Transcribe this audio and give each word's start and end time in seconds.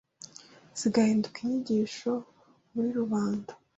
zigahinduka 0.79 1.37
inyigisho 1.43 2.11
muri 2.71 2.89
rubanda 2.99 3.51